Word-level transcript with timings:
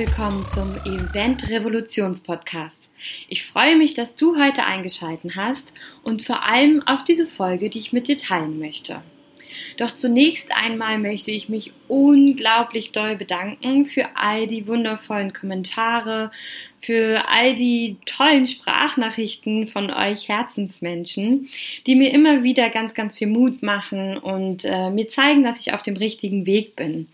willkommen 0.00 0.48
zum 0.48 0.74
Event 0.86 1.50
Revolutions 1.50 2.22
Podcast. 2.22 2.88
Ich 3.28 3.44
freue 3.44 3.76
mich, 3.76 3.92
dass 3.92 4.14
du 4.14 4.42
heute 4.42 4.64
eingeschaltet 4.64 5.36
hast 5.36 5.74
und 6.02 6.22
vor 6.22 6.48
allem 6.48 6.82
auf 6.86 7.04
diese 7.04 7.26
Folge, 7.26 7.68
die 7.68 7.80
ich 7.80 7.92
mit 7.92 8.08
dir 8.08 8.16
teilen 8.16 8.58
möchte. 8.58 9.02
Doch 9.76 9.90
zunächst 9.92 10.52
einmal 10.54 10.98
möchte 10.98 11.30
ich 11.30 11.48
mich 11.48 11.72
unglaublich 11.88 12.92
doll 12.92 13.16
bedanken 13.16 13.84
für 13.86 14.16
all 14.16 14.46
die 14.46 14.66
wundervollen 14.66 15.32
Kommentare, 15.32 16.30
für 16.82 17.28
all 17.28 17.56
die 17.56 17.96
tollen 18.06 18.46
Sprachnachrichten 18.46 19.68
von 19.68 19.90
euch 19.90 20.28
Herzensmenschen, 20.28 21.48
die 21.86 21.94
mir 21.94 22.12
immer 22.12 22.42
wieder 22.42 22.70
ganz, 22.70 22.94
ganz 22.94 23.18
viel 23.18 23.26
Mut 23.26 23.62
machen 23.62 24.16
und 24.16 24.64
äh, 24.64 24.90
mir 24.90 25.08
zeigen, 25.08 25.42
dass 25.42 25.60
ich 25.60 25.74
auf 25.74 25.82
dem 25.82 25.96
richtigen 25.96 26.46
Weg 26.46 26.76
bin. 26.76 27.08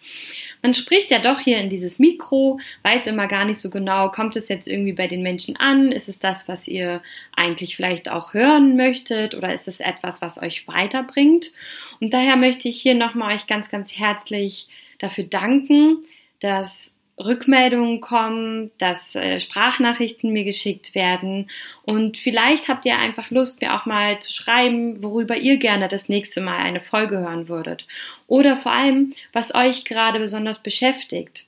Man 0.62 0.72
spricht 0.72 1.10
ja 1.10 1.18
doch 1.18 1.40
hier 1.40 1.58
in 1.58 1.68
dieses 1.68 1.98
Mikro, 1.98 2.60
weiß 2.82 3.06
immer 3.08 3.26
gar 3.26 3.44
nicht 3.44 3.58
so 3.58 3.70
genau, 3.70 4.08
kommt 4.10 4.36
es 4.36 4.48
jetzt 4.48 4.68
irgendwie 4.68 4.92
bei 4.92 5.08
den 5.08 5.22
Menschen 5.22 5.56
an? 5.56 5.90
Ist 5.90 6.08
es 6.08 6.18
das, 6.18 6.48
was 6.48 6.68
ihr 6.68 7.02
eigentlich 7.34 7.76
vielleicht 7.76 8.08
auch 8.08 8.34
hören 8.34 8.76
möchtet 8.76 9.34
oder 9.34 9.52
ist 9.52 9.68
es 9.68 9.80
etwas, 9.80 10.22
was 10.22 10.40
euch 10.40 10.68
weiterbringt? 10.68 11.52
Und 12.00 12.14
daher 12.14 12.25
möchte 12.34 12.68
ich 12.68 12.82
hier 12.82 12.96
nochmal 12.96 13.36
euch 13.36 13.46
ganz, 13.46 13.70
ganz 13.70 13.92
herzlich 13.92 14.66
dafür 14.98 15.24
danken, 15.24 15.98
dass 16.40 16.92
Rückmeldungen 17.18 18.00
kommen, 18.00 18.70
dass 18.78 19.14
äh, 19.14 19.40
Sprachnachrichten 19.40 20.32
mir 20.32 20.44
geschickt 20.44 20.94
werden 20.94 21.48
und 21.84 22.18
vielleicht 22.18 22.68
habt 22.68 22.84
ihr 22.84 22.98
einfach 22.98 23.30
Lust, 23.30 23.62
mir 23.62 23.74
auch 23.74 23.86
mal 23.86 24.18
zu 24.18 24.32
schreiben, 24.32 25.02
worüber 25.02 25.36
ihr 25.36 25.56
gerne 25.56 25.88
das 25.88 26.08
nächste 26.08 26.42
Mal 26.42 26.58
eine 26.58 26.80
Folge 26.80 27.18
hören 27.18 27.48
würdet 27.48 27.86
oder 28.26 28.56
vor 28.56 28.72
allem, 28.72 29.14
was 29.32 29.54
euch 29.54 29.84
gerade 29.84 30.18
besonders 30.18 30.62
beschäftigt. 30.62 31.46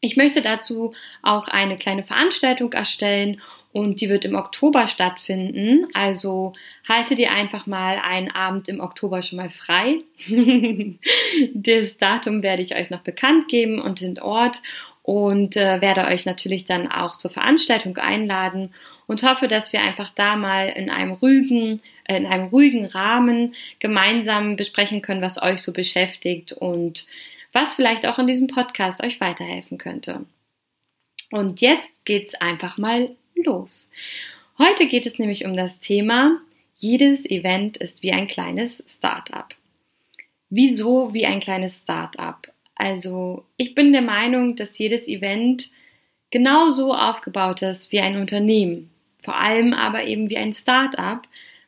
Ich 0.00 0.16
möchte 0.16 0.42
dazu 0.42 0.94
auch 1.22 1.48
eine 1.48 1.76
kleine 1.76 2.02
Veranstaltung 2.02 2.72
erstellen 2.72 3.40
und 3.72 4.00
die 4.00 4.08
wird 4.08 4.24
im 4.24 4.34
Oktober 4.34 4.88
stattfinden. 4.88 5.86
Also 5.94 6.54
halte 6.88 7.14
dir 7.14 7.30
einfach 7.30 7.66
mal 7.66 7.98
einen 7.98 8.30
Abend 8.30 8.68
im 8.68 8.80
Oktober 8.80 9.22
schon 9.22 9.36
mal 9.36 9.50
frei. 9.50 9.98
das 11.54 11.96
Datum 11.98 12.42
werde 12.42 12.62
ich 12.62 12.74
euch 12.74 12.90
noch 12.90 13.02
bekannt 13.02 13.48
geben 13.48 13.80
und 13.80 14.00
den 14.00 14.18
Ort 14.18 14.60
und 15.02 15.56
äh, 15.56 15.80
werde 15.80 16.06
euch 16.06 16.26
natürlich 16.26 16.64
dann 16.64 16.90
auch 16.90 17.16
zur 17.16 17.30
Veranstaltung 17.30 17.96
einladen 17.96 18.74
und 19.06 19.22
hoffe, 19.22 19.48
dass 19.48 19.72
wir 19.72 19.80
einfach 19.80 20.10
da 20.14 20.36
mal 20.36 20.68
in 20.68 20.90
einem 20.90 21.12
ruhigen, 21.12 21.80
äh, 22.04 22.16
in 22.16 22.26
einem 22.26 22.48
ruhigen 22.48 22.86
Rahmen 22.86 23.54
gemeinsam 23.78 24.56
besprechen 24.56 25.00
können, 25.00 25.22
was 25.22 25.40
euch 25.40 25.62
so 25.62 25.72
beschäftigt 25.72 26.52
und 26.52 27.06
was 27.52 27.74
vielleicht 27.74 28.06
auch 28.06 28.18
in 28.18 28.26
diesem 28.26 28.46
Podcast 28.46 29.02
euch 29.02 29.20
weiterhelfen 29.20 29.78
könnte. 29.78 30.26
Und 31.30 31.60
jetzt 31.60 32.04
geht's 32.04 32.34
einfach 32.34 32.76
mal 32.76 33.10
los. 33.42 33.90
Heute 34.58 34.86
geht 34.86 35.06
es 35.06 35.18
nämlich 35.18 35.44
um 35.44 35.56
das 35.56 35.80
Thema, 35.80 36.40
jedes 36.76 37.28
Event 37.28 37.76
ist 37.76 38.02
wie 38.02 38.12
ein 38.12 38.26
kleines 38.26 38.82
Startup. 38.86 39.54
Wieso 40.48 41.12
wie 41.12 41.26
ein 41.26 41.40
kleines 41.40 41.80
Startup? 41.80 42.50
Also 42.74 43.44
ich 43.56 43.74
bin 43.74 43.92
der 43.92 44.02
Meinung, 44.02 44.56
dass 44.56 44.78
jedes 44.78 45.06
Event 45.06 45.70
genauso 46.30 46.94
aufgebaut 46.94 47.62
ist 47.62 47.92
wie 47.92 48.00
ein 48.00 48.16
Unternehmen. 48.16 48.90
Vor 49.22 49.36
allem 49.36 49.74
aber 49.74 50.04
eben 50.04 50.30
wie 50.30 50.38
ein 50.38 50.52
Startup, 50.52 51.20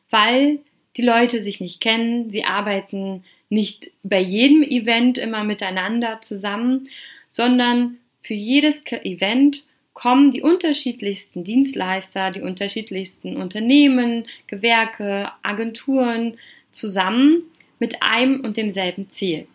weil 0.09 0.59
die 0.97 1.03
Leute 1.03 1.43
sich 1.43 1.59
nicht 1.59 1.81
kennen, 1.81 2.31
sie 2.31 2.45
arbeiten 2.45 3.23
nicht 3.49 3.91
bei 4.01 4.19
jedem 4.19 4.63
Event 4.63 5.17
immer 5.19 5.43
miteinander 5.43 6.21
zusammen, 6.21 6.89
sondern 7.29 7.97
für 8.23 8.33
jedes 8.33 8.83
Event 8.87 9.65
kommen 9.93 10.31
die 10.31 10.41
unterschiedlichsten 10.41 11.43
Dienstleister, 11.43 12.31
die 12.31 12.41
unterschiedlichsten 12.41 13.37
Unternehmen, 13.37 14.25
Gewerke, 14.47 15.31
Agenturen 15.43 16.37
zusammen 16.71 17.43
mit 17.79 18.01
einem 18.01 18.41
und 18.41 18.57
demselben 18.57 19.09
Ziel. 19.09 19.47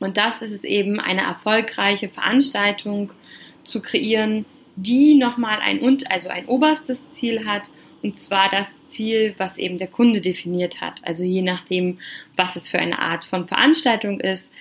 Und 0.00 0.16
das 0.16 0.42
ist 0.42 0.52
es 0.52 0.64
eben, 0.64 0.98
eine 0.98 1.22
erfolgreiche 1.22 2.08
Veranstaltung 2.08 3.12
zu 3.62 3.80
kreieren, 3.82 4.44
die 4.74 5.14
nochmal 5.14 5.58
ein, 5.60 5.98
also 6.08 6.28
ein 6.28 6.46
oberstes 6.46 7.10
Ziel 7.10 7.46
hat, 7.46 7.70
und 8.02 8.18
zwar 8.18 8.48
das 8.48 8.86
Ziel, 8.88 9.34
was 9.38 9.58
eben 9.58 9.78
der 9.78 9.86
Kunde 9.86 10.20
definiert 10.20 10.80
hat. 10.80 11.00
Also 11.04 11.22
je 11.22 11.42
nachdem, 11.42 11.98
was 12.34 12.56
es 12.56 12.68
für 12.68 12.80
eine 12.80 12.98
Art 12.98 13.24
von 13.24 13.46
Veranstaltung 13.46 14.18
ist, 14.18 14.52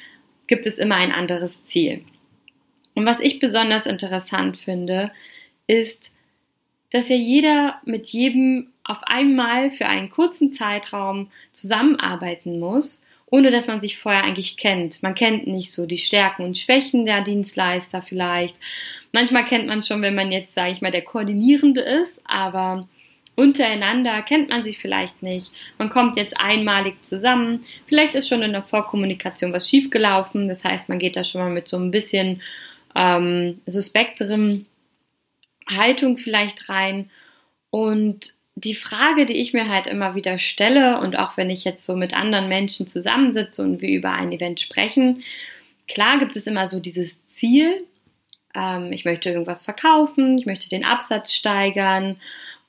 gibt 0.45 0.67
es 0.67 0.77
immer 0.77 0.95
ein 0.95 1.11
anderes 1.11 1.63
Ziel. 1.63 2.03
Und 2.95 3.05
was 3.05 3.19
ich 3.19 3.39
besonders 3.39 3.85
interessant 3.85 4.57
finde, 4.57 5.11
ist, 5.67 6.13
dass 6.91 7.09
ja 7.09 7.15
jeder 7.15 7.75
mit 7.85 8.07
jedem 8.07 8.67
auf 8.83 9.03
einmal 9.03 9.71
für 9.71 9.87
einen 9.87 10.09
kurzen 10.09 10.51
Zeitraum 10.51 11.31
zusammenarbeiten 11.51 12.59
muss, 12.59 13.03
ohne 13.27 13.49
dass 13.49 13.67
man 13.67 13.79
sich 13.79 13.97
vorher 13.97 14.25
eigentlich 14.25 14.57
kennt. 14.57 15.01
Man 15.01 15.15
kennt 15.15 15.47
nicht 15.47 15.71
so 15.71 15.85
die 15.85 15.97
Stärken 15.97 16.43
und 16.43 16.57
Schwächen 16.57 17.05
der 17.05 17.21
Dienstleister 17.21 18.01
vielleicht. 18.01 18.57
Manchmal 19.13 19.45
kennt 19.45 19.67
man 19.67 19.81
schon, 19.81 20.01
wenn 20.01 20.15
man 20.15 20.31
jetzt, 20.31 20.53
sage 20.53 20.71
ich 20.71 20.81
mal, 20.81 20.91
der 20.91 21.03
Koordinierende 21.03 21.79
ist, 21.79 22.21
aber 22.25 22.89
untereinander 23.35 24.21
kennt 24.21 24.49
man 24.49 24.63
sich 24.63 24.77
vielleicht 24.77 25.23
nicht. 25.23 25.51
Man 25.77 25.89
kommt 25.89 26.17
jetzt 26.17 26.37
einmalig 26.37 27.03
zusammen. 27.03 27.63
Vielleicht 27.85 28.15
ist 28.15 28.27
schon 28.27 28.41
in 28.41 28.51
der 28.51 28.63
Vorkommunikation 28.63 29.53
was 29.53 29.69
schiefgelaufen. 29.69 30.49
Das 30.49 30.65
heißt, 30.65 30.89
man 30.89 30.99
geht 30.99 31.15
da 31.15 31.23
schon 31.23 31.39
mal 31.39 31.49
mit 31.49 31.69
so 31.69 31.77
ein 31.77 31.91
bisschen 31.91 32.41
ähm, 32.95 33.59
suspekterem 33.65 34.65
Haltung 35.67 36.17
vielleicht 36.17 36.69
rein. 36.69 37.09
Und 37.69 38.33
die 38.55 38.75
Frage, 38.75 39.25
die 39.25 39.37
ich 39.37 39.53
mir 39.53 39.69
halt 39.69 39.87
immer 39.87 40.15
wieder 40.15 40.37
stelle 40.37 40.99
und 40.99 41.17
auch 41.17 41.37
wenn 41.37 41.49
ich 41.49 41.63
jetzt 41.63 41.85
so 41.85 41.95
mit 41.95 42.13
anderen 42.13 42.47
Menschen 42.47 42.87
zusammensitze 42.87 43.63
und 43.63 43.81
wir 43.81 43.89
über 43.89 44.11
ein 44.11 44.31
Event 44.31 44.59
sprechen, 44.59 45.23
klar 45.87 46.19
gibt 46.19 46.35
es 46.35 46.47
immer 46.47 46.67
so 46.67 46.79
dieses 46.79 47.25
Ziel, 47.27 47.83
ähm, 48.55 48.91
ich 48.91 49.05
möchte 49.05 49.29
irgendwas 49.29 49.63
verkaufen, 49.63 50.37
ich 50.37 50.45
möchte 50.45 50.69
den 50.69 50.85
Absatz 50.85 51.33
steigern 51.33 52.17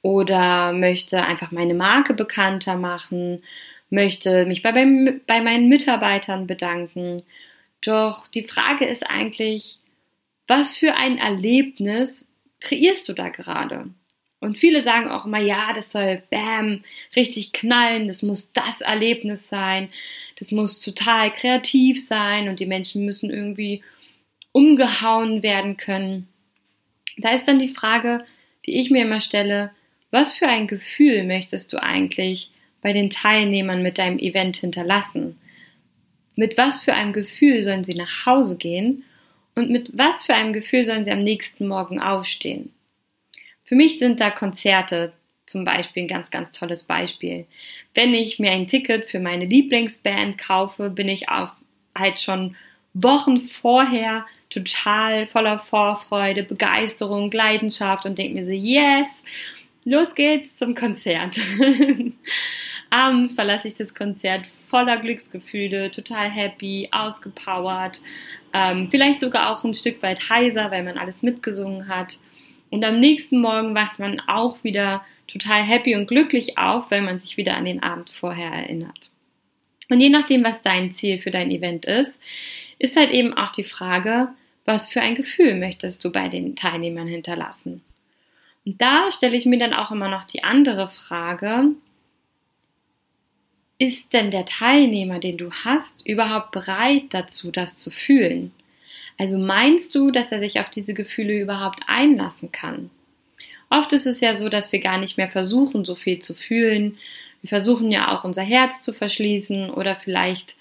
oder 0.02 0.72
möchte 0.72 1.22
einfach 1.22 1.50
meine 1.50 1.74
Marke 1.74 2.14
bekannter 2.14 2.76
machen, 2.76 3.42
möchte 3.90 4.46
mich 4.46 4.62
bei, 4.62 4.72
bei 4.72 5.40
meinen 5.40 5.68
Mitarbeitern 5.68 6.46
bedanken. 6.46 7.22
Doch 7.82 8.26
die 8.28 8.44
Frage 8.44 8.86
ist 8.86 9.08
eigentlich, 9.08 9.78
was 10.52 10.76
für 10.76 10.96
ein 10.96 11.16
Erlebnis 11.16 12.28
kreierst 12.60 13.08
du 13.08 13.14
da 13.14 13.30
gerade? 13.30 13.86
Und 14.38 14.58
viele 14.58 14.82
sagen 14.82 15.08
auch 15.08 15.24
immer, 15.24 15.40
ja, 15.40 15.72
das 15.72 15.90
soll 15.90 16.22
bam, 16.28 16.82
richtig 17.16 17.54
knallen, 17.54 18.06
das 18.06 18.20
muss 18.20 18.52
das 18.52 18.82
Erlebnis 18.82 19.48
sein, 19.48 19.88
das 20.38 20.52
muss 20.52 20.80
total 20.80 21.32
kreativ 21.32 22.04
sein 22.04 22.50
und 22.50 22.60
die 22.60 22.66
Menschen 22.66 23.06
müssen 23.06 23.30
irgendwie 23.30 23.82
umgehauen 24.52 25.42
werden 25.42 25.78
können. 25.78 26.28
Da 27.16 27.30
ist 27.30 27.48
dann 27.48 27.58
die 27.58 27.68
Frage, 27.68 28.22
die 28.66 28.78
ich 28.78 28.90
mir 28.90 29.06
immer 29.06 29.22
stelle, 29.22 29.70
was 30.10 30.34
für 30.34 30.48
ein 30.48 30.66
Gefühl 30.66 31.24
möchtest 31.24 31.72
du 31.72 31.82
eigentlich 31.82 32.50
bei 32.82 32.92
den 32.92 33.08
Teilnehmern 33.08 33.82
mit 33.82 33.96
deinem 33.96 34.18
Event 34.18 34.58
hinterlassen? 34.58 35.38
Mit 36.36 36.58
was 36.58 36.82
für 36.82 36.92
einem 36.92 37.14
Gefühl 37.14 37.62
sollen 37.62 37.84
sie 37.84 37.94
nach 37.94 38.26
Hause 38.26 38.58
gehen 38.58 39.04
und 39.54 39.70
mit 39.70 39.90
was 39.96 40.24
für 40.24 40.34
einem 40.34 40.52
Gefühl 40.52 40.84
sollen 40.84 41.04
sie 41.04 41.10
am 41.10 41.22
nächsten 41.22 41.68
Morgen 41.68 42.00
aufstehen? 42.00 42.72
Für 43.64 43.74
mich 43.74 43.98
sind 43.98 44.20
da 44.20 44.30
Konzerte 44.30 45.12
zum 45.46 45.64
Beispiel 45.64 46.04
ein 46.04 46.08
ganz, 46.08 46.30
ganz 46.30 46.52
tolles 46.52 46.84
Beispiel. 46.84 47.46
Wenn 47.94 48.14
ich 48.14 48.38
mir 48.38 48.52
ein 48.52 48.66
Ticket 48.66 49.06
für 49.06 49.20
meine 49.20 49.44
Lieblingsband 49.44 50.38
kaufe, 50.38 50.90
bin 50.90 51.08
ich 51.08 51.28
auf 51.28 51.50
halt 51.96 52.20
schon 52.20 52.56
Wochen 52.94 53.38
vorher 53.38 54.26
total 54.50 55.26
voller 55.26 55.58
Vorfreude, 55.58 56.42
Begeisterung, 56.42 57.30
Leidenschaft 57.30 58.04
und 58.04 58.18
denke 58.18 58.34
mir 58.34 58.44
so, 58.44 58.50
yes, 58.50 59.24
los 59.84 60.14
geht's 60.14 60.56
zum 60.56 60.74
Konzert. 60.74 61.38
Abends 62.90 63.34
verlasse 63.34 63.68
ich 63.68 63.74
das 63.74 63.94
Konzert 63.94 64.46
voller 64.68 64.98
Glücksgefühle, 64.98 65.90
total 65.90 66.28
happy, 66.28 66.88
ausgepowert, 66.92 68.02
ähm, 68.52 68.88
vielleicht 68.90 69.20
sogar 69.20 69.50
auch 69.50 69.64
ein 69.64 69.74
Stück 69.74 70.02
weit 70.02 70.28
heiser, 70.28 70.70
weil 70.70 70.82
man 70.82 70.98
alles 70.98 71.22
mitgesungen 71.22 71.88
hat. 71.88 72.18
Und 72.70 72.84
am 72.84 73.00
nächsten 73.00 73.40
Morgen 73.40 73.74
wacht 73.74 73.98
man 73.98 74.20
auch 74.20 74.62
wieder 74.64 75.04
total 75.26 75.62
happy 75.62 75.94
und 75.94 76.06
glücklich 76.06 76.58
auf, 76.58 76.90
weil 76.90 77.02
man 77.02 77.18
sich 77.18 77.36
wieder 77.36 77.56
an 77.56 77.64
den 77.64 77.82
Abend 77.82 78.10
vorher 78.10 78.50
erinnert. 78.50 79.10
Und 79.90 80.00
je 80.00 80.08
nachdem, 80.08 80.44
was 80.44 80.62
dein 80.62 80.92
Ziel 80.92 81.18
für 81.18 81.30
dein 81.30 81.50
Event 81.50 81.84
ist, 81.84 82.20
ist 82.78 82.96
halt 82.96 83.10
eben 83.10 83.34
auch 83.34 83.52
die 83.52 83.64
Frage, 83.64 84.28
was 84.64 84.90
für 84.90 85.00
ein 85.00 85.14
Gefühl 85.14 85.54
möchtest 85.56 86.04
du 86.04 86.12
bei 86.12 86.28
den 86.28 86.56
Teilnehmern 86.56 87.08
hinterlassen? 87.08 87.82
Und 88.64 88.80
da 88.80 89.10
stelle 89.10 89.36
ich 89.36 89.44
mir 89.44 89.58
dann 89.58 89.74
auch 89.74 89.90
immer 89.90 90.08
noch 90.08 90.24
die 90.24 90.44
andere 90.44 90.88
Frage, 90.88 91.72
ist 93.82 94.12
denn 94.12 94.30
der 94.30 94.44
Teilnehmer, 94.44 95.18
den 95.18 95.36
du 95.36 95.50
hast, 95.50 96.06
überhaupt 96.06 96.52
bereit 96.52 97.06
dazu, 97.10 97.50
das 97.50 97.76
zu 97.76 97.90
fühlen? 97.90 98.52
Also 99.18 99.36
meinst 99.38 99.96
du, 99.96 100.12
dass 100.12 100.30
er 100.30 100.38
sich 100.38 100.60
auf 100.60 100.70
diese 100.70 100.94
Gefühle 100.94 101.40
überhaupt 101.40 101.80
einlassen 101.88 102.52
kann? 102.52 102.90
Oft 103.70 103.92
ist 103.92 104.06
es 104.06 104.20
ja 104.20 104.34
so, 104.34 104.48
dass 104.48 104.70
wir 104.70 104.78
gar 104.78 104.98
nicht 104.98 105.16
mehr 105.16 105.28
versuchen, 105.28 105.84
so 105.84 105.96
viel 105.96 106.20
zu 106.20 106.32
fühlen. 106.32 106.96
Wir 107.40 107.48
versuchen 107.48 107.90
ja 107.90 108.14
auch 108.14 108.22
unser 108.22 108.42
Herz 108.42 108.82
zu 108.82 108.92
verschließen 108.92 109.70
oder 109.70 109.96
vielleicht 109.96 110.54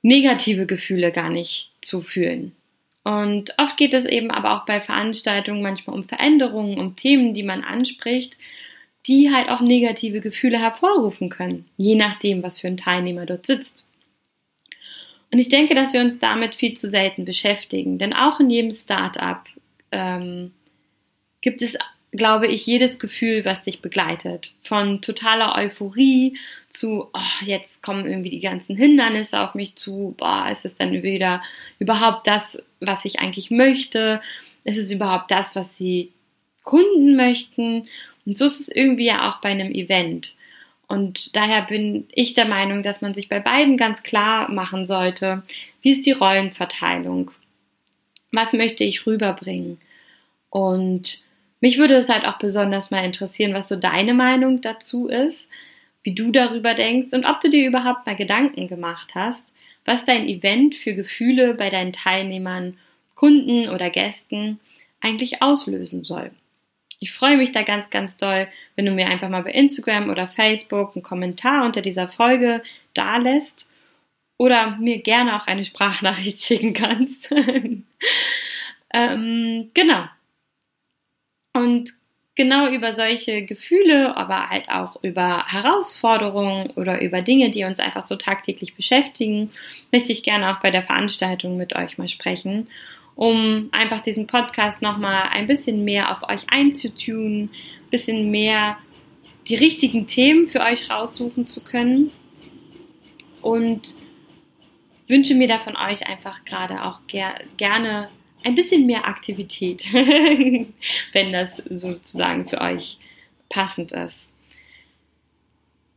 negative 0.00 0.64
Gefühle 0.64 1.12
gar 1.12 1.28
nicht 1.28 1.70
zu 1.82 2.00
fühlen. 2.00 2.52
Und 3.04 3.52
oft 3.58 3.76
geht 3.76 3.92
es 3.92 4.06
eben 4.06 4.30
aber 4.30 4.54
auch 4.54 4.64
bei 4.64 4.80
Veranstaltungen 4.80 5.60
manchmal 5.60 5.96
um 5.96 6.04
Veränderungen, 6.04 6.78
um 6.78 6.96
Themen, 6.96 7.34
die 7.34 7.42
man 7.42 7.62
anspricht, 7.62 8.38
die 9.06 9.32
halt 9.32 9.48
auch 9.48 9.60
negative 9.60 10.20
Gefühle 10.20 10.58
hervorrufen 10.58 11.28
können, 11.28 11.66
je 11.76 11.94
nachdem, 11.94 12.42
was 12.42 12.58
für 12.58 12.66
ein 12.66 12.76
Teilnehmer 12.76 13.26
dort 13.26 13.46
sitzt. 13.46 13.86
Und 15.32 15.38
ich 15.38 15.48
denke, 15.48 15.74
dass 15.74 15.92
wir 15.92 16.00
uns 16.00 16.18
damit 16.18 16.54
viel 16.54 16.74
zu 16.74 16.88
selten 16.88 17.24
beschäftigen, 17.24 17.98
denn 17.98 18.12
auch 18.12 18.40
in 18.40 18.50
jedem 18.50 18.70
Startup 18.70 19.42
ähm, 19.92 20.52
gibt 21.40 21.62
es 21.62 21.76
glaube 22.16 22.46
ich, 22.46 22.66
jedes 22.66 22.98
Gefühl, 22.98 23.44
was 23.44 23.64
dich 23.64 23.80
begleitet. 23.80 24.54
Von 24.62 25.02
totaler 25.02 25.54
Euphorie 25.54 26.36
zu, 26.68 27.08
oh, 27.12 27.44
jetzt 27.44 27.82
kommen 27.82 28.06
irgendwie 28.06 28.30
die 28.30 28.40
ganzen 28.40 28.76
Hindernisse 28.76 29.40
auf 29.40 29.54
mich 29.54 29.76
zu, 29.76 30.14
boah, 30.16 30.48
ist 30.50 30.64
es 30.64 30.76
dann 30.76 30.92
wieder 31.02 31.42
überhaupt 31.78 32.26
das, 32.26 32.42
was 32.80 33.04
ich 33.04 33.18
eigentlich 33.20 33.50
möchte? 33.50 34.20
Ist 34.64 34.78
es 34.78 34.90
überhaupt 34.90 35.30
das, 35.30 35.56
was 35.56 35.76
die 35.76 36.12
Kunden 36.62 37.16
möchten? 37.16 37.86
Und 38.26 38.36
so 38.36 38.44
ist 38.44 38.60
es 38.60 38.68
irgendwie 38.68 39.06
ja 39.06 39.28
auch 39.28 39.40
bei 39.40 39.50
einem 39.50 39.72
Event. 39.72 40.36
Und 40.88 41.34
daher 41.34 41.62
bin 41.62 42.06
ich 42.12 42.34
der 42.34 42.46
Meinung, 42.46 42.82
dass 42.82 43.00
man 43.00 43.14
sich 43.14 43.28
bei 43.28 43.40
beiden 43.40 43.76
ganz 43.76 44.02
klar 44.02 44.50
machen 44.50 44.86
sollte, 44.86 45.42
wie 45.82 45.90
ist 45.90 46.06
die 46.06 46.12
Rollenverteilung? 46.12 47.30
Was 48.32 48.52
möchte 48.52 48.84
ich 48.84 49.06
rüberbringen? 49.06 49.78
Und 50.50 51.24
mich 51.60 51.78
würde 51.78 51.94
es 51.94 52.08
halt 52.08 52.26
auch 52.26 52.38
besonders 52.38 52.90
mal 52.90 53.04
interessieren, 53.04 53.54
was 53.54 53.68
so 53.68 53.76
deine 53.76 54.14
Meinung 54.14 54.60
dazu 54.60 55.08
ist, 55.08 55.48
wie 56.02 56.14
du 56.14 56.30
darüber 56.30 56.74
denkst 56.74 57.12
und 57.14 57.24
ob 57.24 57.40
du 57.40 57.50
dir 57.50 57.66
überhaupt 57.66 58.06
mal 58.06 58.14
Gedanken 58.14 58.68
gemacht 58.68 59.14
hast, 59.14 59.42
was 59.84 60.04
dein 60.04 60.28
Event 60.28 60.74
für 60.74 60.94
Gefühle 60.94 61.54
bei 61.54 61.70
deinen 61.70 61.92
Teilnehmern, 61.92 62.78
Kunden 63.14 63.68
oder 63.68 63.90
Gästen 63.90 64.60
eigentlich 65.00 65.42
auslösen 65.42 66.04
soll. 66.04 66.30
Ich 66.98 67.12
freue 67.12 67.36
mich 67.36 67.52
da 67.52 67.62
ganz, 67.62 67.90
ganz 67.90 68.16
doll, 68.16 68.48
wenn 68.74 68.86
du 68.86 68.92
mir 68.92 69.06
einfach 69.06 69.28
mal 69.28 69.42
bei 69.42 69.52
Instagram 69.52 70.10
oder 70.10 70.26
Facebook 70.26 70.94
einen 70.94 71.02
Kommentar 71.02 71.64
unter 71.64 71.82
dieser 71.82 72.08
Folge 72.08 72.62
da 72.94 73.18
lässt 73.18 73.70
oder 74.38 74.76
mir 74.76 75.02
gerne 75.02 75.36
auch 75.36 75.46
eine 75.46 75.64
Sprachnachricht 75.64 76.38
schicken 76.42 76.72
kannst. 76.72 77.30
ähm, 78.94 79.70
genau. 79.74 80.04
Und 81.52 81.92
genau 82.36 82.68
über 82.70 82.94
solche 82.94 83.42
Gefühle, 83.42 84.16
aber 84.16 84.50
halt 84.50 84.68
auch 84.68 85.02
über 85.02 85.46
Herausforderungen 85.46 86.70
oder 86.70 87.00
über 87.00 87.22
Dinge, 87.22 87.50
die 87.50 87.64
uns 87.64 87.80
einfach 87.80 88.02
so 88.02 88.14
tagtäglich 88.16 88.74
beschäftigen, 88.74 89.50
möchte 89.90 90.12
ich 90.12 90.22
gerne 90.22 90.54
auch 90.54 90.60
bei 90.60 90.70
der 90.70 90.82
Veranstaltung 90.82 91.56
mit 91.56 91.74
euch 91.74 91.98
mal 91.98 92.08
sprechen, 92.08 92.68
um 93.16 93.70
einfach 93.72 94.02
diesen 94.02 94.26
Podcast 94.26 94.82
nochmal 94.82 95.30
ein 95.32 95.46
bisschen 95.46 95.84
mehr 95.84 96.12
auf 96.12 96.28
euch 96.28 96.48
einzutun, 96.48 97.44
ein 97.44 97.90
bisschen 97.90 98.30
mehr 98.30 98.76
die 99.48 99.56
richtigen 99.56 100.06
Themen 100.06 100.48
für 100.48 100.60
euch 100.60 100.90
raussuchen 100.90 101.46
zu 101.46 101.64
können 101.64 102.12
und 103.40 103.94
wünsche 105.08 105.34
mir 105.34 105.48
da 105.48 105.58
von 105.58 105.76
euch 105.76 106.06
einfach 106.06 106.44
gerade 106.44 106.84
auch 106.84 107.00
ger 107.06 107.34
gerne 107.56 108.08
ein 108.44 108.54
bisschen 108.54 108.86
mehr 108.86 109.08
Aktivität, 109.08 109.84
wenn 109.92 111.32
das 111.32 111.56
sozusagen 111.68 112.46
für 112.46 112.60
euch 112.60 112.98
passend 113.48 113.92
ist. 113.92 114.30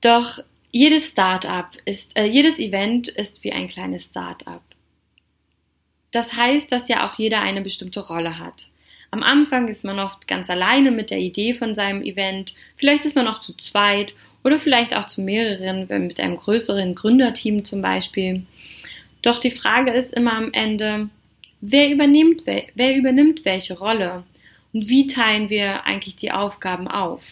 Doch 0.01 0.39
jedes 0.71 1.10
Startup 1.10 1.68
ist, 1.86 2.16
äh, 2.16 2.25
jedes 2.25 2.60
Event 2.60 3.07
ist 3.07 3.44
wie 3.44 3.51
ein 3.51 3.68
kleines 3.68 4.06
Startup. 4.06 4.62
Das 6.12 6.36
heißt, 6.36 6.72
dass 6.72 6.88
ja 6.88 7.08
auch 7.08 7.18
jeder 7.18 7.42
eine 7.42 7.62
bestimmte 7.62 8.00
Rolle 8.00 8.40
hat. 8.40 8.68
Am 9.12 9.24
Anfang 9.24 9.68
ist 9.68 9.84
man 9.84 10.00
oft 10.00 10.28
ganz 10.28 10.50
alleine 10.50 10.92
mit 10.92 11.10
der 11.10 11.20
Idee 11.20 11.54
von 11.54 11.74
seinem 11.74 12.04
Event, 12.04 12.54
vielleicht 12.76 13.06
ist 13.06 13.16
man 13.16 13.28
auch 13.28 13.40
zu 13.40 13.54
zweit 13.54 14.14
oder 14.44 14.60
vielleicht 14.60 14.94
auch 14.94 15.08
zu 15.08 15.22
mehreren, 15.22 15.88
mit 16.08 16.20
einem 16.20 16.38
größeren 16.38 16.96
Gründerteam 16.96 17.66
zum 17.66 17.82
Beispiel. 17.82 18.44
Doch 19.22 19.40
die 19.40 19.52
Frage 19.52 19.92
ist 19.92 20.14
immer 20.14 20.34
am 20.34 20.54
Ende, 20.54 21.10
wer 21.62 21.90
übernimmt, 21.90 22.44
wer 22.46 22.96
übernimmt 22.96 23.46
welche 23.46 23.78
Rolle 23.78 24.24
und 24.74 24.88
wie 24.88 25.08
teilen 25.08 25.50
wir 25.50 25.86
eigentlich 25.86 26.16
die 26.16 26.32
Aufgaben 26.32 26.88
auf. 26.88 27.24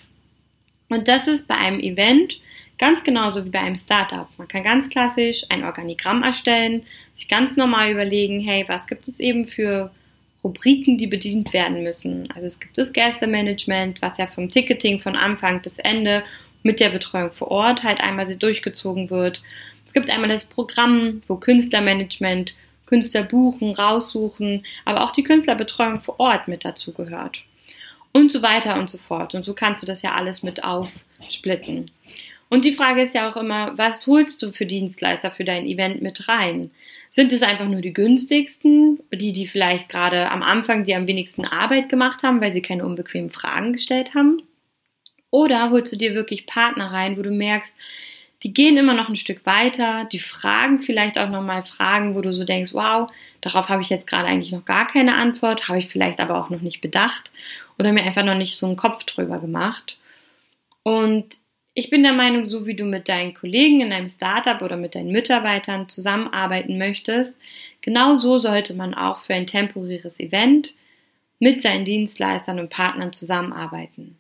Und 0.90 1.08
das 1.08 1.28
ist 1.28 1.48
bei 1.48 1.56
einem 1.56 1.80
Event 1.80 2.40
ganz 2.78 3.04
genauso 3.04 3.46
wie 3.46 3.50
bei 3.50 3.60
einem 3.60 3.76
Startup. 3.76 4.28
Man 4.38 4.48
kann 4.48 4.64
ganz 4.64 4.90
klassisch 4.90 5.46
ein 5.50 5.64
Organigramm 5.64 6.24
erstellen, 6.24 6.84
sich 7.16 7.28
ganz 7.28 7.56
normal 7.56 7.92
überlegen, 7.92 8.40
hey, 8.40 8.66
was 8.68 8.88
gibt 8.88 9.08
es 9.08 9.20
eben 9.20 9.46
für 9.46 9.92
Rubriken, 10.44 10.98
die 10.98 11.08
bedient 11.08 11.52
werden 11.54 11.84
müssen. 11.84 12.30
Also 12.34 12.48
es 12.48 12.60
gibt 12.60 12.78
das 12.78 12.94
Gästemanagement, 12.94 14.02
was 14.02 14.18
ja 14.18 14.28
vom 14.28 14.50
Ticketing 14.50 15.00
von 15.00 15.16
Anfang 15.16 15.62
bis 15.62 15.80
Ende 15.80 16.24
mit 16.64 16.80
der 16.80 16.90
Betreuung 16.90 17.32
vor 17.32 17.50
Ort 17.50 17.84
halt 17.84 18.02
einmal 18.02 18.26
durchgezogen 18.26 19.10
wird. 19.10 19.42
Es 19.86 19.94
gibt 19.94 20.10
einmal 20.10 20.30
das 20.30 20.46
Programm, 20.46 21.22
wo 21.28 21.38
Künstlermanagement 21.38 22.54
Künstler 22.86 23.24
buchen, 23.24 23.72
raussuchen, 23.76 24.66
aber 24.86 25.04
auch 25.04 25.12
die 25.12 25.24
Künstlerbetreuung 25.24 26.02
vor 26.02 26.20
Ort 26.20 26.48
mit 26.48 26.66
dazu 26.66 26.94
gehört. 26.94 27.44
Und 28.14 28.32
so 28.32 28.42
weiter 28.42 28.80
und 28.80 28.90
so 28.90 28.98
fort. 28.98 29.36
Und 29.36 29.44
so 29.44 29.54
kannst 29.54 29.84
du 29.84 29.88
das 29.88 30.02
ja 30.02 30.16
alles 30.16 30.42
mit 30.42 30.64
aufsplitten. 30.64 31.92
Und 32.50 32.64
die 32.64 32.74
Frage 32.74 33.02
ist 33.02 33.14
ja 33.14 33.30
auch 33.30 33.36
immer, 33.36 33.78
was 33.78 34.08
holst 34.08 34.42
du 34.42 34.52
für 34.52 34.66
Dienstleister 34.66 35.32
für 35.32 35.44
dein 35.44 35.66
Event 35.66 36.02
mit 36.02 36.30
rein? 36.30 36.72
Sind 37.10 37.34
es 37.34 37.44
einfach 37.44 37.68
nur 37.68 37.82
die 37.82 37.94
günstigsten, 37.94 39.00
die, 39.12 39.34
die 39.34 39.48
vielleicht 39.48 39.90
gerade 39.90 40.32
am 40.32 40.44
Anfang 40.44 40.86
die 40.86 40.96
am 40.96 41.08
wenigsten 41.08 41.46
Arbeit 41.46 41.90
gemacht 41.90 42.24
haben, 42.24 42.40
weil 42.40 42.54
sie 42.54 42.62
keine 42.62 42.86
unbequemen 42.86 43.30
Fragen 43.30 43.74
gestellt 43.74 44.14
haben? 44.16 44.42
Oder 45.30 45.72
holst 45.72 45.92
du 45.92 45.98
dir 45.98 46.16
wirklich 46.16 46.46
Partner 46.46 46.92
rein, 46.92 47.18
wo 47.18 47.22
du 47.22 47.32
merkst, 47.32 47.74
die 48.44 48.54
gehen 48.54 48.78
immer 48.78 48.94
noch 48.94 49.10
ein 49.10 49.16
Stück 49.16 49.46
weiter, 49.46 50.06
die 50.06 50.20
fragen 50.20 50.80
vielleicht 50.80 51.18
auch 51.18 51.30
nochmal 51.30 51.64
Fragen, 51.64 52.16
wo 52.16 52.22
du 52.22 52.34
so 52.34 52.44
denkst, 52.44 52.74
wow, 52.74 53.12
darauf 53.42 53.68
habe 53.68 53.82
ich 53.82 53.90
jetzt 53.90 54.08
gerade 54.08 54.28
eigentlich 54.28 54.52
noch 54.52 54.64
gar 54.64 54.88
keine 54.88 55.16
Antwort, 55.16 55.68
habe 55.68 55.80
ich 55.80 55.88
vielleicht 55.88 56.20
aber 56.20 56.40
auch 56.40 56.50
noch 56.50 56.62
nicht 56.62 56.80
bedacht 56.80 57.32
oder 57.80 57.92
mir 57.92 58.04
einfach 58.04 58.24
noch 58.24 58.36
nicht 58.36 58.58
so 58.58 58.68
einen 58.68 58.76
Kopf 58.76 59.04
drüber 59.06 59.40
gemacht. 59.40 59.98
Und 60.84 61.40
ich 61.80 61.92
bin 61.92 62.02
der 62.02 62.14
Meinung, 62.14 62.44
so 62.44 62.66
wie 62.66 62.74
du 62.74 62.86
mit 62.86 63.08
deinen 63.08 63.36
Kollegen 63.36 63.82
in 63.82 63.94
einem 63.94 64.08
Startup 64.08 64.60
oder 64.64 64.76
mit 64.78 64.96
deinen 64.96 65.12
Mitarbeitern 65.12 65.88
zusammenarbeiten 65.88 66.80
möchtest, 66.80 67.38
genau 67.82 68.16
so 68.16 68.40
sollte 68.40 68.74
man 68.74 68.96
auch 68.96 69.20
für 69.20 69.36
ein 69.36 69.46
temporäres 69.46 70.20
Event 70.20 70.74
mit 71.38 71.62
seinen 71.62 71.86
Dienstleistern 71.86 72.60
und 72.60 72.72
Partnern 72.72 73.14
zusammenarbeiten. 73.14 74.18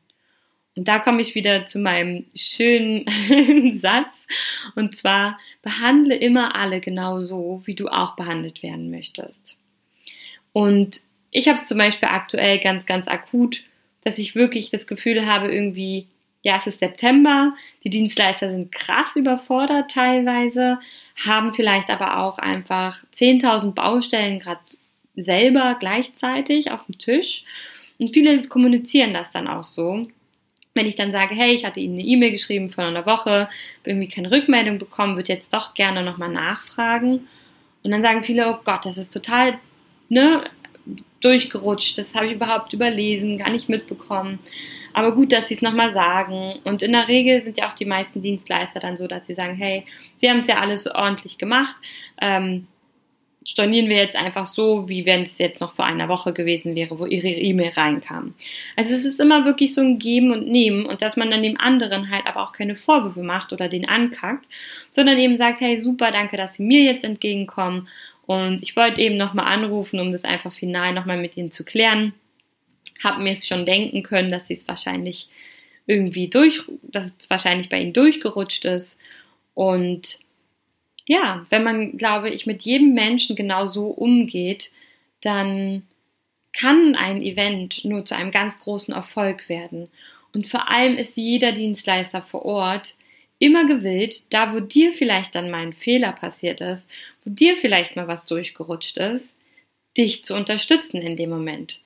Und 0.75 0.87
da 0.87 0.99
komme 0.99 1.19
ich 1.19 1.33
wieder 1.33 1.65
zu 1.65 1.79
meinem 1.79 2.25
schönen 2.35 3.79
Satz. 3.79 4.27
Und 4.75 4.95
zwar, 4.95 5.39
behandle 5.63 6.15
immer 6.15 6.55
alle 6.55 6.79
genau 6.79 7.21
so, 7.21 7.63
wie 7.65 7.73
du 7.73 7.87
auch 7.87 8.15
behandelt 8.15 8.61
werden 8.61 8.91
möchtest. 8.91 9.57
Und 10.53 11.01
ich 11.31 11.47
habe 11.47 11.57
es 11.57 11.65
zum 11.65 11.79
Beispiel 11.79 12.09
aktuell 12.09 12.59
ganz, 12.59 12.85
ganz 12.85 13.07
akut, 13.07 13.63
dass 14.03 14.19
ich 14.19 14.35
wirklich 14.35 14.69
das 14.69 14.85
Gefühl 14.85 15.25
habe, 15.25 15.51
irgendwie, 15.51 16.05
ja, 16.48 16.56
es 16.56 16.66
ist 16.66 16.80
September, 16.80 17.54
die 17.84 17.89
Dienstleister 17.89 18.50
sind 18.50 18.72
krass 18.72 19.18
überfordert 19.18 19.92
teilweise, 19.92 20.80
haben 21.25 21.54
vielleicht 21.54 21.89
aber 21.89 22.20
auch 22.20 22.38
einfach 22.38 23.04
10.000 23.13 23.74
Baustellen 23.74 24.39
gerade 24.39 24.62
selber 25.18 25.75
gleichzeitig 25.77 26.72
auf 26.72 26.86
dem 26.86 26.98
Tisch. 26.98 27.44
Und 28.00 28.13
viele 28.13 28.42
kommunizieren 28.48 29.13
das 29.13 29.30
dann 29.30 29.50
auch 29.50 29.66
so. 29.66 30.08
Wenn 30.74 30.86
ich 30.86 30.96
dann 30.96 31.12
sage, 31.12 31.36
hey, 31.36 31.54
ich 31.54 31.66
hatte 31.66 31.82
Ihnen 31.82 31.96
eine 32.00 32.08
E-Mail 32.08 32.32
geschrieben 32.32 32.70
vor 32.70 32.86
einer 32.86 33.06
Woche, 33.06 33.50
irgendwie 33.84 34.08
keine 34.08 34.32
Rückmeldung 34.32 34.77
bekommen, 34.77 35.18
würde 35.18 35.34
jetzt 35.34 35.54
doch 35.54 35.74
gerne 35.74 36.01
nochmal 36.01 36.30
nachfragen. 36.30 37.27
Und 37.84 37.92
dann 37.92 38.01
sagen 38.01 38.24
viele, 38.24 38.50
oh 38.50 38.60
Gott, 38.63 38.86
das 38.86 38.98
ist 38.98 39.12
total 39.12 39.60
ne, 40.08 40.46
durchgerutscht, 41.21 41.97
das 41.97 42.15
habe 42.15 42.27
ich 42.27 42.33
überhaupt 42.33 42.74
überlesen, 42.74 43.38
gar 43.38 43.50
nicht 43.50 43.69
mitbekommen. 43.69 44.39
Aber 44.93 45.13
gut, 45.13 45.31
dass 45.31 45.47
sie 45.47 45.53
es 45.53 45.62
nochmal 45.62 45.93
sagen. 45.93 46.59
Und 46.63 46.81
in 46.81 46.91
der 46.91 47.07
Regel 47.07 47.43
sind 47.43 47.57
ja 47.57 47.67
auch 47.69 47.74
die 47.74 47.86
meisten 47.86 48.21
Dienstleister 48.21 48.79
dann 48.79 48.97
so, 48.97 49.07
dass 49.07 49.27
sie 49.27 49.36
sagen, 49.36 49.55
hey, 49.55 49.86
sie 50.19 50.29
haben 50.29 50.39
es 50.39 50.47
ja 50.47 50.59
alles 50.59 50.88
ordentlich 50.88 51.38
gemacht. 51.38 51.75
Ähm, 52.19 52.67
stornieren 53.47 53.89
wir 53.89 53.95
jetzt 53.95 54.17
einfach 54.17 54.45
so, 54.45 54.89
wie 54.89 55.05
wenn 55.05 55.24
es 55.24 55.38
jetzt 55.38 55.62
noch 55.62 55.71
vor 55.71 55.86
einer 55.86 56.09
Woche 56.09 56.33
gewesen 56.33 56.75
wäre, 56.75 57.00
wo 57.00 57.05
ihre 57.05 57.29
E-Mail 57.29 57.69
reinkam. 57.69 58.33
Also 58.75 58.93
es 58.93 59.05
ist 59.05 59.21
immer 59.21 59.45
wirklich 59.45 59.74
so 59.74 59.81
ein 59.81 60.00
Geben 60.00 60.31
und 60.31 60.47
Nehmen 60.47 60.86
und 60.86 61.01
dass 61.01 61.15
man 61.15 61.31
dann 61.31 61.43
dem 61.43 61.57
anderen 61.57 62.12
halt 62.12 62.27
aber 62.27 62.41
auch 62.41 62.51
keine 62.51 62.75
Vorwürfe 62.75 63.24
macht 63.24 63.53
oder 63.53 63.69
den 63.69 63.88
ankackt, 63.88 64.47
sondern 64.91 65.17
eben 65.17 65.38
sagt, 65.38 65.62
hey, 65.62 65.77
super, 65.77 66.12
danke, 66.12 66.36
dass 66.36 66.55
Sie 66.55 66.63
mir 66.63 66.81
jetzt 66.81 67.05
entgegenkommen 67.05 67.88
und 68.27 68.62
ich 68.62 68.75
wollte 68.75 69.01
eben 69.01 69.17
nochmal 69.17 69.51
anrufen, 69.51 70.00
um 70.00 70.12
das 70.12 70.24
einfach 70.24 70.53
final 70.53 70.93
nochmal 70.93 71.17
mit 71.17 71.36
Ihnen 71.36 71.51
zu 71.51 71.63
klären. 71.63 72.13
Hab 73.03 73.17
mir 73.17 73.31
es 73.31 73.48
schon 73.48 73.65
denken 73.65 74.03
können, 74.03 74.29
dass 74.29 74.48
Sie 74.48 74.53
es 74.53 74.67
wahrscheinlich 74.67 75.29
irgendwie 75.88 76.27
durch, 76.27 76.62
dass 76.84 77.07
es 77.07 77.15
wahrscheinlich 77.29 77.69
bei 77.69 77.81
Ihnen 77.81 77.93
durchgerutscht 77.93 78.65
ist 78.65 79.00
und 79.55 80.19
ja, 81.07 81.46
wenn 81.50 81.63
man, 81.63 81.98
glaube 81.98 82.29
ich, 82.29 82.46
mit 82.46 82.63
jedem 82.63 82.93
Menschen 82.93 83.36
genau 83.36 83.65
so 83.65 83.88
umgeht, 83.88 84.72
dann 85.22 85.84
kann 86.53 86.96
ein 86.96 87.24
Event 87.24 87.86
nur 87.86 88.05
zu 88.05 88.15
einem 88.15 88.31
ganz 88.31 88.60
großen 88.60 88.93
Erfolg 88.93 89.48
werden. 89.48 89.89
Und 90.34 90.48
vor 90.48 90.69
allem 90.69 90.98
ist 90.98 91.15
jeder 91.15 91.53
Dienstleister 91.53 92.22
vor 92.22 92.46
Ort 92.46 92.96
immer 93.39 93.65
gewillt, 93.65 94.24
da 94.32 94.53
wo 94.53 94.60
dir 94.60 94.94
vielleicht 94.94 95.36
dann 95.36 95.51
mal 95.51 95.62
ein 95.62 95.74
Fehler 95.74 96.12
passiert 96.12 96.62
ist, 96.62 96.89
wo 97.24 97.32
dir 97.32 97.58
vielleicht 97.58 97.96
mal 97.96 98.08
was 98.08 98.25
durchgerutscht 98.25 98.98
ist, 98.98 99.38
dich 99.98 100.25
zu 100.25 100.36
unterstützen 100.36 101.01
in 101.01 101.15
dem 101.15 101.29
Moment. 101.29 101.82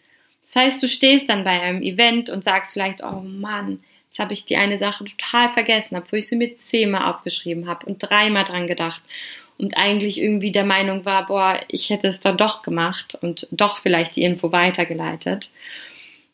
Das 0.46 0.55
heißt, 0.55 0.84
du 0.84 0.88
stehst 0.88 1.29
dann 1.29 1.43
bei 1.43 1.62
einem 1.62 1.81
Event 1.81 2.29
und 2.29 2.43
sagst 2.43 2.74
vielleicht, 2.74 3.03
oh 3.03 3.22
Mann, 3.22 3.79
Jetzt 4.12 4.20
habe 4.20 4.34
ich 4.34 4.43
die 4.43 4.58
eine 4.58 4.77
Sache 4.77 5.05
total 5.05 5.48
vergessen, 5.48 5.96
obwohl 5.96 6.20
ich 6.20 6.27
sie 6.27 6.36
mir 6.36 6.58
zehnmal 6.58 7.10
aufgeschrieben 7.10 7.70
habe 7.70 7.86
und 7.86 8.00
dreimal 8.00 8.43
dran 8.43 8.67
gedacht 8.67 9.01
und 9.58 9.77
eigentlich 9.77 10.20
irgendwie 10.20 10.51
der 10.51 10.65
Meinung 10.65 11.05
war, 11.05 11.27
boah, 11.27 11.62
ich 11.70 11.89
hätte 11.89 12.10
es 12.10 12.20
dann 12.20 12.36
doch 12.36 12.62
gemacht 12.62 13.17
und 13.22 13.48
doch 13.51 13.77
vielleicht 13.77 14.17
die 14.17 14.24
Info 14.24 14.51
weitergeleitet. 14.51 15.50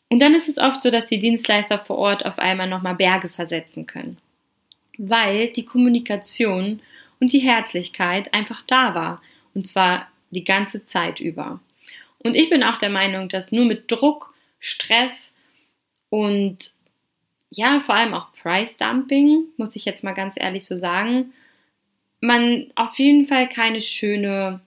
Und 0.08 0.20
dann 0.20 0.34
ist 0.34 0.48
es 0.48 0.58
oft 0.58 0.82
so, 0.82 0.90
dass 0.90 1.04
die 1.04 1.20
Dienstleister 1.20 1.78
vor 1.78 1.98
Ort 1.98 2.26
auf 2.26 2.40
einmal 2.40 2.68
nochmal 2.68 2.96
Berge 2.96 3.28
versetzen 3.28 3.86
können, 3.86 4.18
weil 4.98 5.48
die 5.48 5.64
Kommunikation 5.64 6.80
und 7.20 7.32
die 7.32 7.38
Herzlichkeit 7.38 8.34
einfach 8.34 8.62
da 8.62 8.94
war 8.94 9.22
und 9.54 9.66
zwar 9.66 10.08
die 10.30 10.44
ganze 10.44 10.84
Zeit 10.84 11.20
über. 11.20 11.60
Und 12.18 12.34
ich 12.34 12.50
bin 12.50 12.62
auch 12.62 12.78
der 12.78 12.90
Meinung, 12.90 13.28
dass 13.28 13.52
nur 13.52 13.64
mit 13.64 13.90
Druck, 13.90 14.34
Stress 14.58 15.34
und 16.10 16.72
ja, 17.50 17.80
vor 17.80 17.94
allem 17.94 18.12
auch 18.12 18.32
Price 18.34 18.76
Dumping, 18.76 19.44
muss 19.56 19.76
ich 19.76 19.84
jetzt 19.84 20.04
mal 20.04 20.12
ganz 20.12 20.34
ehrlich 20.38 20.66
so 20.66 20.76
sagen, 20.76 21.32
man 22.20 22.66
auf 22.74 22.98
jeden 22.98 23.26
Fall 23.26 23.48
keine 23.48 23.80
schöne 23.80 24.60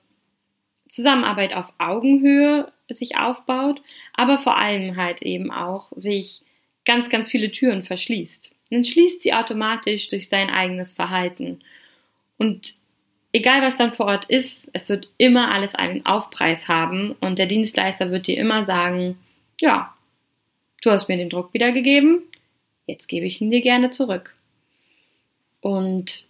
Zusammenarbeit 0.89 1.53
auf 1.53 1.71
Augenhöhe 1.77 2.71
sich 2.89 3.17
aufbaut, 3.17 3.81
aber 4.13 4.37
vor 4.37 4.57
allem 4.57 4.97
halt 4.97 5.21
eben 5.21 5.51
auch 5.51 5.91
sich 5.95 6.41
ganz, 6.85 7.09
ganz 7.09 7.29
viele 7.29 7.51
Türen 7.51 7.83
verschließt. 7.83 8.55
Man 8.71 8.83
schließt 8.83 9.21
sie 9.21 9.33
automatisch 9.33 10.07
durch 10.07 10.29
sein 10.29 10.49
eigenes 10.49 10.93
Verhalten. 10.93 11.59
Und 12.37 12.73
egal 13.33 13.61
was 13.61 13.75
dann 13.75 13.91
vor 13.91 14.07
Ort 14.07 14.25
ist, 14.25 14.69
es 14.73 14.89
wird 14.89 15.09
immer 15.17 15.53
alles 15.53 15.75
einen 15.75 16.05
Aufpreis 16.05 16.67
haben 16.67 17.11
und 17.19 17.37
der 17.37 17.45
Dienstleister 17.45 18.09
wird 18.11 18.27
dir 18.27 18.37
immer 18.37 18.65
sagen, 18.65 19.19
ja, 19.59 19.93
du 20.81 20.89
hast 20.89 21.09
mir 21.09 21.17
den 21.17 21.29
Druck 21.29 21.53
wiedergegeben, 21.53 22.23
jetzt 22.87 23.07
gebe 23.07 23.25
ich 23.25 23.41
ihn 23.41 23.51
dir 23.51 23.61
gerne 23.61 23.91
zurück. 23.91 24.35
Und 25.59 26.25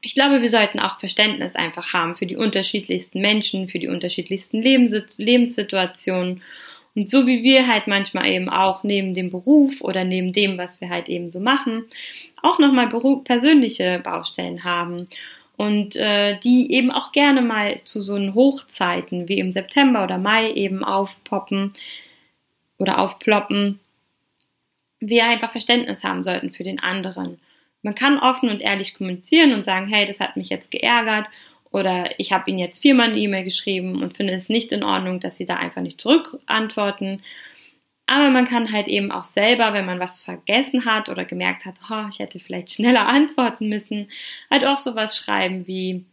ich 0.00 0.14
glaube, 0.14 0.40
wir 0.40 0.48
sollten 0.48 0.80
auch 0.80 0.98
Verständnis 0.98 1.54
einfach 1.54 1.92
haben 1.92 2.16
für 2.16 2.26
die 2.26 2.36
unterschiedlichsten 2.36 3.20
Menschen, 3.20 3.68
für 3.68 3.78
die 3.78 3.88
unterschiedlichsten 3.88 4.62
Lebenssituationen. 4.62 6.42
Und 6.96 7.10
so 7.10 7.26
wie 7.26 7.42
wir 7.42 7.66
halt 7.66 7.86
manchmal 7.86 8.26
eben 8.30 8.48
auch 8.48 8.82
neben 8.82 9.12
dem 9.12 9.30
Beruf 9.30 9.82
oder 9.82 10.04
neben 10.04 10.32
dem, 10.32 10.56
was 10.56 10.80
wir 10.80 10.88
halt 10.88 11.10
eben 11.10 11.30
so 11.30 11.40
machen, 11.40 11.84
auch 12.42 12.58
nochmal 12.58 12.88
persönliche 13.22 14.00
Baustellen 14.02 14.64
haben. 14.64 15.06
Und 15.58 15.96
äh, 15.96 16.38
die 16.40 16.72
eben 16.72 16.90
auch 16.90 17.12
gerne 17.12 17.42
mal 17.42 17.76
zu 17.76 18.00
so 18.00 18.14
einen 18.14 18.34
Hochzeiten 18.34 19.28
wie 19.28 19.38
im 19.38 19.52
September 19.52 20.04
oder 20.04 20.18
Mai 20.18 20.50
eben 20.52 20.84
aufpoppen 20.84 21.74
oder 22.78 22.98
aufploppen, 22.98 23.78
wir 24.98 25.26
einfach 25.26 25.50
Verständnis 25.50 26.02
haben 26.02 26.24
sollten 26.24 26.50
für 26.50 26.64
den 26.64 26.80
anderen. 26.80 27.38
Man 27.82 27.94
kann 27.94 28.18
offen 28.18 28.48
und 28.48 28.62
ehrlich 28.62 28.94
kommunizieren 28.94 29.52
und 29.52 29.64
sagen, 29.64 29.88
hey, 29.88 30.06
das 30.06 30.20
hat 30.20 30.36
mich 30.36 30.48
jetzt 30.48 30.70
geärgert 30.70 31.28
oder 31.76 32.18
ich 32.18 32.32
habe 32.32 32.50
Ihnen 32.50 32.58
jetzt 32.58 32.80
viermal 32.80 33.10
eine 33.10 33.18
E-Mail 33.18 33.44
geschrieben 33.44 34.02
und 34.02 34.16
finde 34.16 34.32
es 34.32 34.48
nicht 34.48 34.72
in 34.72 34.82
Ordnung, 34.82 35.20
dass 35.20 35.36
Sie 35.36 35.44
da 35.44 35.56
einfach 35.56 35.82
nicht 35.82 36.00
zurückantworten. 36.00 37.22
Aber 38.06 38.30
man 38.30 38.46
kann 38.46 38.72
halt 38.72 38.88
eben 38.88 39.12
auch 39.12 39.24
selber, 39.24 39.74
wenn 39.74 39.84
man 39.84 40.00
was 40.00 40.18
vergessen 40.18 40.86
hat 40.86 41.10
oder 41.10 41.26
gemerkt 41.26 41.66
hat, 41.66 41.74
oh, 41.90 42.06
ich 42.08 42.18
hätte 42.18 42.40
vielleicht 42.40 42.70
schneller 42.70 43.06
antworten 43.08 43.68
müssen, 43.68 44.08
halt 44.50 44.64
auch 44.64 44.78
sowas 44.78 45.18
schreiben 45.18 45.66
wie, 45.66 46.06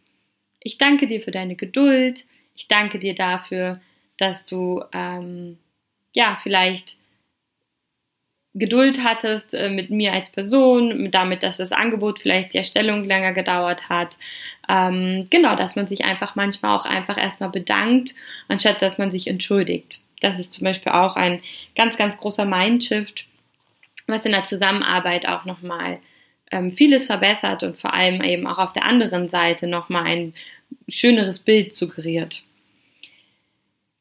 ich 0.59 0.77
danke 0.77 1.07
dir 1.07 1.21
für 1.21 1.31
deine 1.31 1.55
Geduld, 1.55 2.25
ich 2.55 2.67
danke 2.67 2.99
dir 2.99 3.15
dafür, 3.15 3.79
dass 4.17 4.45
du 4.45 4.83
ähm, 4.91 5.57
ja 6.13 6.37
vielleicht 6.41 6.97
Geduld 8.55 9.03
hattest 9.03 9.55
äh, 9.55 9.69
mit 9.69 9.89
mir 9.89 10.13
als 10.13 10.29
Person, 10.29 11.09
damit, 11.09 11.41
dass 11.41 11.57
das 11.57 11.71
Angebot 11.71 12.19
vielleicht 12.19 12.53
die 12.53 12.59
Erstellung 12.59 13.05
länger 13.05 13.33
gedauert 13.33 13.89
hat. 13.89 14.17
Ähm, 14.69 15.27
genau, 15.31 15.55
dass 15.55 15.75
man 15.75 15.87
sich 15.87 16.05
einfach 16.05 16.35
manchmal 16.35 16.75
auch 16.75 16.85
einfach 16.85 17.17
erstmal 17.17 17.49
bedankt, 17.49 18.13
anstatt 18.47 18.81
dass 18.81 18.99
man 18.99 19.11
sich 19.11 19.27
entschuldigt. 19.27 20.01
Das 20.21 20.39
ist 20.39 20.53
zum 20.53 20.65
Beispiel 20.65 20.91
auch 20.91 21.15
ein 21.15 21.41
ganz, 21.75 21.97
ganz 21.97 22.17
großer 22.17 22.45
Mindshift, 22.45 23.25
was 24.07 24.25
in 24.25 24.31
der 24.31 24.43
Zusammenarbeit 24.43 25.27
auch 25.27 25.45
nochmal 25.45 25.99
ähm, 26.51 26.71
vieles 26.71 27.07
verbessert 27.07 27.63
und 27.63 27.77
vor 27.77 27.93
allem 27.93 28.21
eben 28.21 28.45
auch 28.45 28.59
auf 28.59 28.73
der 28.73 28.85
anderen 28.85 29.29
Seite 29.29 29.65
nochmal 29.65 30.05
ein 30.05 30.33
schöneres 30.87 31.39
Bild 31.39 31.73
suggeriert. 31.73 32.43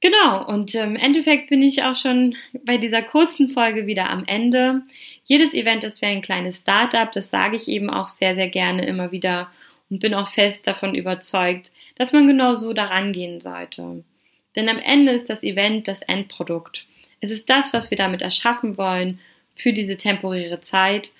Genau, 0.02 0.44
und 0.44 0.74
im 0.74 0.96
Endeffekt 0.96 1.48
bin 1.48 1.62
ich 1.62 1.84
auch 1.84 1.94
schon 1.94 2.34
bei 2.64 2.76
dieser 2.76 3.02
kurzen 3.02 3.48
Folge 3.48 3.86
wieder 3.86 4.10
am 4.10 4.24
Ende. 4.26 4.82
Jedes 5.24 5.54
Event 5.54 5.84
ist 5.84 6.02
wie 6.02 6.06
ein 6.06 6.22
kleines 6.22 6.58
Startup, 6.58 7.10
das 7.12 7.30
sage 7.30 7.56
ich 7.56 7.68
eben 7.68 7.88
auch 7.88 8.08
sehr, 8.08 8.34
sehr 8.34 8.48
gerne 8.48 8.84
immer 8.84 9.12
wieder 9.12 9.48
und 9.90 10.00
bin 10.00 10.12
auch 10.12 10.28
fest 10.28 10.66
davon 10.66 10.96
überzeugt, 10.96 11.70
dass 11.94 12.12
man 12.12 12.26
genau 12.26 12.56
so 12.56 12.72
daran 12.72 13.12
gehen 13.12 13.38
sollte. 13.38 14.02
Denn 14.56 14.68
am 14.68 14.80
Ende 14.80 15.12
ist 15.12 15.30
das 15.30 15.44
Event 15.44 15.86
das 15.86 16.02
Endprodukt. 16.02 16.84
Es 17.20 17.30
ist 17.30 17.48
das, 17.48 17.72
was 17.72 17.92
wir 17.92 17.96
damit 17.96 18.22
erschaffen 18.22 18.76
wollen 18.76 19.20
für 19.54 19.72
diese 19.72 19.98
temporäre 19.98 20.60
Zeit. 20.60 21.12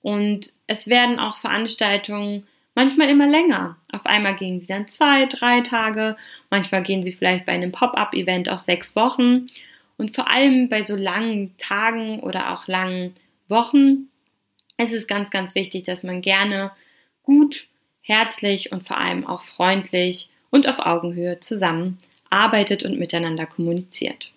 Und 0.00 0.52
es 0.68 0.86
werden 0.86 1.18
auch 1.18 1.38
Veranstaltungen 1.38 2.46
manchmal 2.78 3.08
immer 3.08 3.26
länger. 3.26 3.76
Auf 3.90 4.06
einmal 4.06 4.36
gehen 4.36 4.60
sie 4.60 4.68
dann 4.68 4.86
zwei, 4.86 5.26
drei 5.26 5.62
Tage, 5.62 6.16
manchmal 6.48 6.84
gehen 6.84 7.02
sie 7.02 7.12
vielleicht 7.12 7.44
bei 7.44 7.50
einem 7.50 7.72
Pop-up-Event 7.72 8.48
auch 8.48 8.60
sechs 8.60 8.94
Wochen. 8.94 9.46
Und 9.96 10.14
vor 10.14 10.30
allem 10.30 10.68
bei 10.68 10.84
so 10.84 10.94
langen 10.94 11.56
Tagen 11.56 12.20
oder 12.20 12.52
auch 12.52 12.68
langen 12.68 13.14
Wochen 13.48 14.08
ist 14.80 14.92
es 14.92 15.08
ganz, 15.08 15.32
ganz 15.32 15.56
wichtig, 15.56 15.82
dass 15.82 16.04
man 16.04 16.20
gerne 16.20 16.70
gut, 17.24 17.66
herzlich 18.00 18.70
und 18.70 18.86
vor 18.86 18.98
allem 18.98 19.26
auch 19.26 19.40
freundlich 19.40 20.28
und 20.50 20.68
auf 20.68 20.78
Augenhöhe 20.78 21.40
zusammen 21.40 21.98
arbeitet 22.30 22.84
und 22.84 22.96
miteinander 22.96 23.46
kommuniziert. 23.46 24.34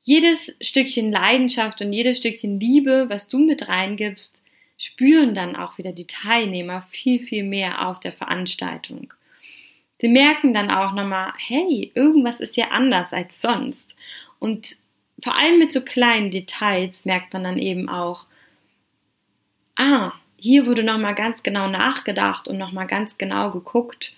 Jedes 0.00 0.56
Stückchen 0.60 1.10
Leidenschaft 1.10 1.82
und 1.82 1.92
jedes 1.92 2.18
Stückchen 2.18 2.60
Liebe, 2.60 3.06
was 3.08 3.26
du 3.26 3.40
mit 3.40 3.66
reingibst, 3.66 4.44
spüren 4.82 5.32
dann 5.32 5.54
auch 5.54 5.78
wieder 5.78 5.92
die 5.92 6.08
Teilnehmer 6.08 6.82
viel, 6.90 7.20
viel 7.20 7.44
mehr 7.44 7.86
auf 7.86 8.00
der 8.00 8.10
Veranstaltung. 8.10 9.14
Sie 10.00 10.08
merken 10.08 10.52
dann 10.52 10.72
auch 10.72 10.92
nochmal, 10.92 11.32
hey, 11.38 11.92
irgendwas 11.94 12.40
ist 12.40 12.56
ja 12.56 12.72
anders 12.72 13.12
als 13.12 13.40
sonst. 13.40 13.96
Und 14.40 14.74
vor 15.22 15.38
allem 15.38 15.60
mit 15.60 15.72
so 15.72 15.82
kleinen 15.82 16.32
Details 16.32 17.04
merkt 17.04 17.32
man 17.32 17.44
dann 17.44 17.58
eben 17.58 17.88
auch, 17.88 18.26
ah, 19.76 20.10
hier 20.36 20.66
wurde 20.66 20.82
nochmal 20.82 21.14
ganz 21.14 21.44
genau 21.44 21.68
nachgedacht 21.68 22.48
und 22.48 22.58
nochmal 22.58 22.88
ganz 22.88 23.18
genau 23.18 23.52
geguckt, 23.52 24.16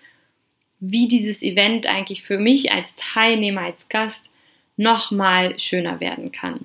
wie 0.80 1.08
dieses 1.08 1.42
Event 1.42 1.86
eigentlich 1.86 2.22
für 2.22 2.38
mich 2.38 2.72
als 2.72 2.96
Teilnehmer, 2.96 3.60
als 3.60 3.90
Gast 3.90 4.30
nochmal 4.78 5.58
schöner 5.58 6.00
werden 6.00 6.32
kann. 6.32 6.60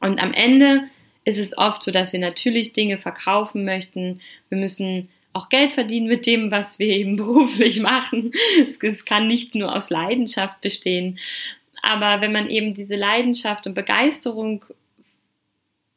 Und 0.00 0.22
am 0.22 0.34
Ende 0.34 0.90
ist 1.28 1.38
es 1.38 1.56
oft 1.58 1.82
so, 1.82 1.90
dass 1.90 2.14
wir 2.14 2.20
natürlich 2.20 2.72
Dinge 2.72 2.96
verkaufen 2.96 3.64
möchten. 3.66 4.20
Wir 4.48 4.56
müssen 4.56 5.10
auch 5.34 5.50
Geld 5.50 5.74
verdienen 5.74 6.06
mit 6.06 6.24
dem, 6.24 6.50
was 6.50 6.78
wir 6.78 6.88
eben 6.88 7.16
beruflich 7.18 7.80
machen. 7.80 8.32
Es 8.80 9.04
kann 9.04 9.28
nicht 9.28 9.54
nur 9.54 9.74
aus 9.74 9.90
Leidenschaft 9.90 10.62
bestehen. 10.62 11.18
Aber 11.82 12.22
wenn 12.22 12.32
man 12.32 12.48
eben 12.48 12.72
diese 12.72 12.96
Leidenschaft 12.96 13.66
und 13.66 13.74
Begeisterung 13.74 14.64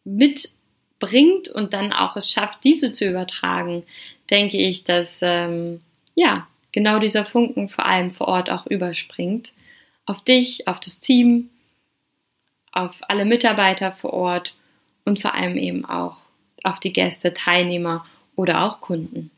mitbringt 0.03 1.47
und 1.47 1.73
dann 1.73 1.93
auch 1.93 2.17
es 2.17 2.29
schafft, 2.29 2.63
diese 2.65 2.91
zu 2.91 3.05
übertragen, 3.05 3.83
denke 4.29 4.57
ich, 4.57 4.83
dass 4.83 5.19
ähm, 5.21 5.79
ja, 6.13 6.47
genau 6.73 6.99
dieser 6.99 7.25
Funken 7.25 7.69
vor 7.69 7.85
allem 7.85 8.11
vor 8.11 8.27
Ort 8.27 8.49
auch 8.49 8.67
überspringt. 8.67 9.53
Auf 10.05 10.23
dich, 10.23 10.67
auf 10.67 10.81
das 10.81 10.99
Team, 10.99 11.49
auf 12.73 12.99
alle 13.07 13.23
Mitarbeiter 13.23 13.93
vor 13.93 14.11
Ort 14.11 14.55
und 15.05 15.19
vor 15.19 15.33
allem 15.33 15.57
eben 15.57 15.85
auch 15.85 16.19
auf 16.63 16.79
die 16.79 16.93
Gäste, 16.93 17.33
Teilnehmer 17.33 18.05
oder 18.35 18.63
auch 18.63 18.81
Kunden. 18.81 19.31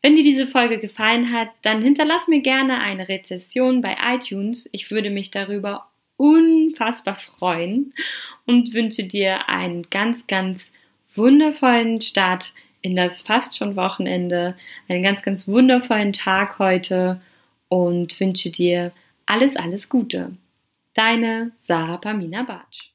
Wenn 0.00 0.14
dir 0.14 0.22
diese 0.22 0.46
Folge 0.46 0.78
gefallen 0.78 1.32
hat, 1.32 1.48
dann 1.62 1.82
hinterlass 1.82 2.28
mir 2.28 2.40
gerne 2.40 2.80
eine 2.80 3.08
Rezession 3.08 3.80
bei 3.80 3.96
iTunes. 4.14 4.68
Ich 4.72 4.90
würde 4.90 5.10
mich 5.10 5.30
darüber 5.30 5.88
unfassbar 6.16 7.16
freuen 7.16 7.92
und 8.46 8.74
wünsche 8.74 9.04
dir 9.04 9.48
einen 9.48 9.88
ganz, 9.90 10.26
ganz 10.26 10.72
wundervollen 11.14 12.00
Start 12.00 12.52
in 12.80 12.94
das 12.94 13.22
fast 13.22 13.56
schon 13.56 13.76
Wochenende, 13.76 14.56
einen 14.88 15.02
ganz, 15.02 15.22
ganz 15.22 15.48
wundervollen 15.48 16.12
Tag 16.12 16.58
heute 16.58 17.20
und 17.68 18.18
wünsche 18.20 18.50
dir 18.50 18.92
alles, 19.26 19.56
alles 19.56 19.88
Gute. 19.88 20.32
Deine 20.94 21.52
Sarah 21.62 21.98
Pamina 21.98 22.44
Bartsch. 22.44 22.90